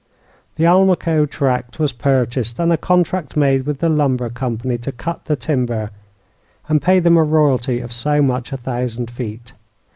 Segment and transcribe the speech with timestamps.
[0.55, 5.25] The Almaquo tract was purchased, and a contract made with the lumber company to cut
[5.25, 5.91] the timber
[6.67, 9.53] and pay them a royalty of so much a thousand feet.